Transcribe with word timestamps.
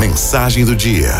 Mensagem 0.00 0.64
do 0.64 0.74
dia. 0.74 1.10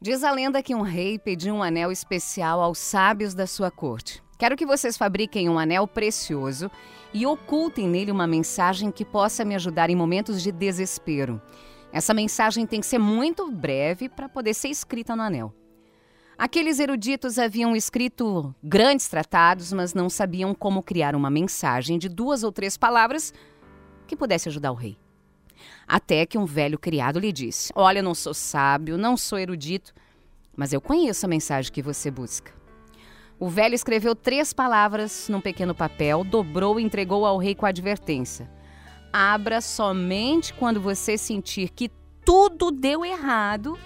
Diz 0.00 0.22
a 0.22 0.30
lenda 0.30 0.62
que 0.62 0.76
um 0.76 0.82
rei 0.82 1.18
pediu 1.18 1.56
um 1.56 1.60
anel 1.60 1.90
especial 1.90 2.62
aos 2.62 2.78
sábios 2.78 3.34
da 3.34 3.48
sua 3.48 3.68
corte. 3.68 4.22
Quero 4.38 4.56
que 4.56 4.64
vocês 4.64 4.96
fabriquem 4.96 5.48
um 5.48 5.58
anel 5.58 5.88
precioso 5.88 6.70
e 7.12 7.26
ocultem 7.26 7.88
nele 7.88 8.12
uma 8.12 8.28
mensagem 8.28 8.92
que 8.92 9.04
possa 9.04 9.44
me 9.44 9.56
ajudar 9.56 9.90
em 9.90 9.96
momentos 9.96 10.40
de 10.40 10.52
desespero. 10.52 11.42
Essa 11.92 12.14
mensagem 12.14 12.64
tem 12.64 12.78
que 12.78 12.86
ser 12.86 12.98
muito 13.00 13.50
breve 13.50 14.08
para 14.08 14.28
poder 14.28 14.54
ser 14.54 14.68
escrita 14.68 15.16
no 15.16 15.22
anel. 15.22 15.52
Aqueles 16.38 16.78
eruditos 16.78 17.40
haviam 17.40 17.74
escrito 17.74 18.54
grandes 18.62 19.08
tratados, 19.08 19.72
mas 19.72 19.94
não 19.94 20.08
sabiam 20.08 20.54
como 20.54 20.80
criar 20.80 21.16
uma 21.16 21.28
mensagem 21.28 21.98
de 21.98 22.08
duas 22.08 22.44
ou 22.44 22.52
três 22.52 22.76
palavras 22.76 23.34
que 24.06 24.14
pudesse 24.14 24.48
ajudar 24.48 24.70
o 24.70 24.76
rei. 24.76 24.96
Até 25.86 26.26
que 26.26 26.38
um 26.38 26.44
velho 26.44 26.78
criado 26.78 27.18
lhe 27.18 27.32
disse: 27.32 27.72
Olha, 27.74 27.98
eu 27.98 28.02
não 28.02 28.14
sou 28.14 28.34
sábio, 28.34 28.98
não 28.98 29.16
sou 29.16 29.38
erudito, 29.38 29.92
mas 30.56 30.72
eu 30.72 30.80
conheço 30.80 31.26
a 31.26 31.28
mensagem 31.28 31.72
que 31.72 31.82
você 31.82 32.10
busca. 32.10 32.52
O 33.38 33.48
velho 33.48 33.74
escreveu 33.74 34.14
três 34.14 34.52
palavras 34.52 35.28
num 35.28 35.40
pequeno 35.40 35.74
papel, 35.74 36.22
dobrou 36.24 36.78
e 36.78 36.82
entregou 36.82 37.24
ao 37.24 37.38
rei 37.38 37.54
com 37.54 37.64
a 37.64 37.70
advertência: 37.70 38.50
Abra 39.12 39.60
somente 39.60 40.52
quando 40.54 40.80
você 40.80 41.16
sentir 41.16 41.70
que 41.70 41.90
tudo 42.24 42.70
deu 42.70 43.04
errado 43.04 43.78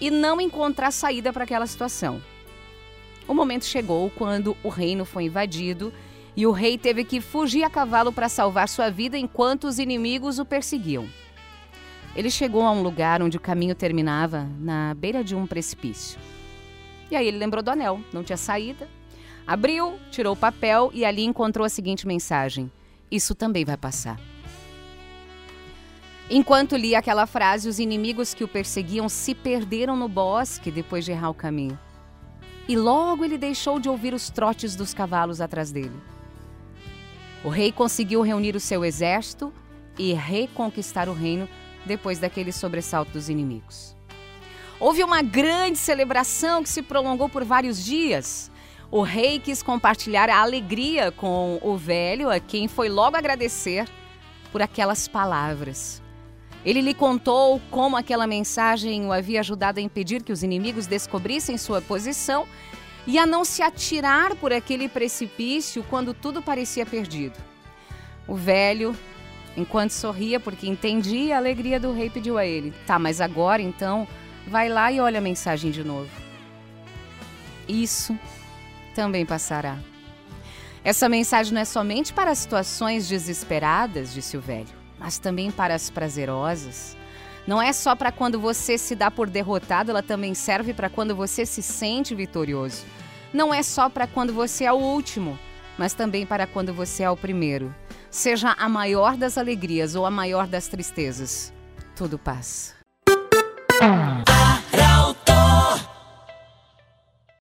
e 0.00 0.10
não 0.10 0.40
encontrar 0.40 0.90
saída 0.90 1.32
para 1.32 1.44
aquela 1.44 1.66
situação. 1.66 2.20
O 3.28 3.34
momento 3.34 3.64
chegou 3.64 4.10
quando 4.10 4.56
o 4.64 4.68
reino 4.68 5.04
foi 5.04 5.24
invadido 5.24 5.92
e 6.36 6.46
o 6.46 6.50
rei 6.50 6.78
teve 6.78 7.04
que 7.04 7.20
fugir 7.20 7.62
a 7.62 7.70
cavalo 7.70 8.12
para 8.12 8.28
salvar 8.28 8.68
sua 8.68 8.90
vida 8.90 9.18
enquanto 9.18 9.64
os 9.64 9.78
inimigos 9.78 10.38
o 10.38 10.44
perseguiam. 10.44 11.06
Ele 12.14 12.30
chegou 12.30 12.62
a 12.62 12.70
um 12.70 12.82
lugar 12.82 13.22
onde 13.22 13.36
o 13.36 13.40
caminho 13.40 13.74
terminava 13.74 14.46
na 14.58 14.94
beira 14.94 15.24
de 15.24 15.34
um 15.34 15.46
precipício. 15.46 16.18
E 17.10 17.16
aí 17.16 17.26
ele 17.26 17.38
lembrou 17.38 17.62
do 17.62 17.70
anel, 17.70 18.00
não 18.12 18.22
tinha 18.22 18.36
saída. 18.36 18.88
Abriu, 19.46 19.98
tirou 20.10 20.34
o 20.34 20.36
papel 20.36 20.90
e 20.94 21.04
ali 21.04 21.24
encontrou 21.24 21.64
a 21.64 21.68
seguinte 21.68 22.06
mensagem: 22.06 22.70
Isso 23.10 23.34
também 23.34 23.64
vai 23.64 23.76
passar. 23.76 24.18
Enquanto 26.30 26.76
lia 26.76 26.98
aquela 26.98 27.26
frase, 27.26 27.68
os 27.68 27.78
inimigos 27.78 28.32
que 28.32 28.44
o 28.44 28.48
perseguiam 28.48 29.08
se 29.08 29.34
perderam 29.34 29.96
no 29.96 30.08
bosque 30.08 30.70
depois 30.70 31.04
de 31.04 31.12
errar 31.12 31.28
o 31.28 31.34
caminho. 31.34 31.78
E 32.68 32.76
logo 32.76 33.24
ele 33.24 33.36
deixou 33.36 33.78
de 33.80 33.88
ouvir 33.88 34.14
os 34.14 34.30
trotes 34.30 34.76
dos 34.76 34.94
cavalos 34.94 35.40
atrás 35.40 35.72
dele. 35.72 35.92
O 37.44 37.48
rei 37.48 37.72
conseguiu 37.72 38.22
reunir 38.22 38.54
o 38.54 38.60
seu 38.60 38.84
exército 38.84 39.52
e 39.98 40.12
reconquistar 40.12 41.08
o 41.08 41.12
reino 41.12 41.48
depois 41.84 42.18
daquele 42.18 42.52
sobressalto 42.52 43.12
dos 43.12 43.28
inimigos. 43.28 43.96
Houve 44.78 45.02
uma 45.02 45.22
grande 45.22 45.78
celebração 45.78 46.62
que 46.62 46.68
se 46.68 46.82
prolongou 46.82 47.28
por 47.28 47.44
vários 47.44 47.84
dias. 47.84 48.50
O 48.90 49.02
rei 49.02 49.38
quis 49.38 49.62
compartilhar 49.62 50.28
a 50.28 50.40
alegria 50.40 51.10
com 51.10 51.58
o 51.62 51.76
velho, 51.76 52.30
a 52.30 52.38
quem 52.38 52.68
foi 52.68 52.88
logo 52.88 53.16
agradecer 53.16 53.88
por 54.50 54.62
aquelas 54.62 55.08
palavras. 55.08 56.02
Ele 56.64 56.80
lhe 56.80 56.94
contou 56.94 57.60
como 57.70 57.96
aquela 57.96 58.26
mensagem 58.26 59.04
o 59.06 59.12
havia 59.12 59.40
ajudado 59.40 59.80
a 59.80 59.82
impedir 59.82 60.22
que 60.22 60.32
os 60.32 60.44
inimigos 60.44 60.86
descobrissem 60.86 61.58
sua 61.58 61.80
posição 61.80 62.46
e 63.06 63.18
a 63.18 63.26
não 63.26 63.44
se 63.44 63.62
atirar 63.62 64.36
por 64.36 64.52
aquele 64.52 64.88
precipício 64.88 65.84
quando 65.88 66.14
tudo 66.14 66.40
parecia 66.40 66.86
perdido. 66.86 67.38
O 68.26 68.34
velho, 68.34 68.96
enquanto 69.56 69.90
sorria 69.90 70.38
porque 70.38 70.68
entendia 70.68 71.34
a 71.34 71.38
alegria 71.38 71.80
do 71.80 71.92
rei, 71.92 72.08
pediu 72.08 72.38
a 72.38 72.46
ele: 72.46 72.72
Tá, 72.86 72.98
mas 72.98 73.20
agora 73.20 73.60
então, 73.60 74.06
vai 74.46 74.68
lá 74.68 74.92
e 74.92 75.00
olha 75.00 75.18
a 75.18 75.22
mensagem 75.22 75.70
de 75.70 75.82
novo. 75.82 76.10
Isso 77.68 78.18
também 78.94 79.24
passará. 79.24 79.78
Essa 80.84 81.08
mensagem 81.08 81.54
não 81.54 81.60
é 81.60 81.64
somente 81.64 82.12
para 82.12 82.34
situações 82.34 83.08
desesperadas, 83.08 84.12
disse 84.12 84.36
o 84.36 84.40
velho, 84.40 84.68
mas 84.98 85.16
também 85.18 85.50
para 85.50 85.74
as 85.74 85.88
prazerosas. 85.90 86.96
Não 87.46 87.60
é 87.60 87.72
só 87.72 87.96
para 87.96 88.12
quando 88.12 88.38
você 88.38 88.78
se 88.78 88.94
dá 88.94 89.10
por 89.10 89.28
derrotado, 89.28 89.90
ela 89.90 90.02
também 90.02 90.34
serve 90.34 90.72
para 90.72 90.88
quando 90.88 91.14
você 91.14 91.44
se 91.44 91.62
sente 91.62 92.14
vitorioso. 92.14 92.84
Não 93.32 93.52
é 93.52 93.62
só 93.62 93.88
para 93.88 94.06
quando 94.06 94.32
você 94.32 94.64
é 94.64 94.72
o 94.72 94.76
último, 94.76 95.38
mas 95.76 95.94
também 95.94 96.24
para 96.24 96.46
quando 96.46 96.72
você 96.72 97.02
é 97.02 97.10
o 97.10 97.16
primeiro. 97.16 97.74
Seja 98.10 98.54
a 98.58 98.68
maior 98.68 99.16
das 99.16 99.38
alegrias 99.38 99.94
ou 99.94 100.04
a 100.06 100.10
maior 100.10 100.46
das 100.46 100.68
tristezas, 100.68 101.52
tudo 101.96 102.18
passa. 102.18 102.74